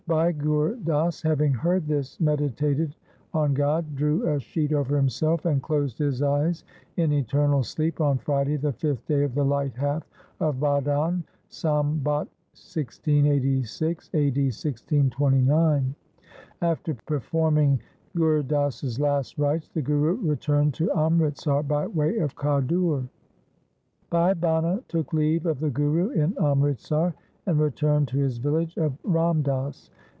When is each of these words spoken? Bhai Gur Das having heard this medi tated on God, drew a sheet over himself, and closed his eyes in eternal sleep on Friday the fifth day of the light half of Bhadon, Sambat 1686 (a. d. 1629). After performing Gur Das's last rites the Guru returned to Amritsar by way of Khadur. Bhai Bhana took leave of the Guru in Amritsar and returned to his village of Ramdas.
Bhai 0.07 0.33
Gur 0.33 0.75
Das 0.77 1.21
having 1.21 1.53
heard 1.53 1.87
this 1.87 2.19
medi 2.19 2.49
tated 2.49 2.91
on 3.33 3.53
God, 3.53 3.95
drew 3.95 4.27
a 4.27 4.39
sheet 4.41 4.73
over 4.73 4.97
himself, 4.97 5.45
and 5.45 5.61
closed 5.63 5.99
his 5.99 6.21
eyes 6.21 6.65
in 6.97 7.13
eternal 7.13 7.63
sleep 7.63 8.01
on 8.01 8.17
Friday 8.17 8.57
the 8.57 8.73
fifth 8.73 9.05
day 9.05 9.23
of 9.23 9.35
the 9.35 9.45
light 9.45 9.73
half 9.77 10.03
of 10.41 10.59
Bhadon, 10.59 11.23
Sambat 11.49 12.27
1686 12.57 14.09
(a. 14.13 14.31
d. 14.31 14.45
1629). 14.47 15.95
After 16.61 16.93
performing 17.05 17.79
Gur 18.13 18.41
Das's 18.43 18.99
last 18.99 19.37
rites 19.37 19.69
the 19.69 19.81
Guru 19.83 20.15
returned 20.27 20.73
to 20.73 20.91
Amritsar 20.91 21.63
by 21.63 21.85
way 21.87 22.17
of 22.17 22.35
Khadur. 22.35 23.07
Bhai 24.09 24.33
Bhana 24.33 24.83
took 24.89 25.13
leave 25.13 25.45
of 25.45 25.61
the 25.61 25.69
Guru 25.69 26.09
in 26.09 26.33
Amritsar 26.37 27.13
and 27.47 27.59
returned 27.59 28.07
to 28.07 28.17
his 28.19 28.37
village 28.37 28.77
of 28.77 28.93
Ramdas. 29.03 29.89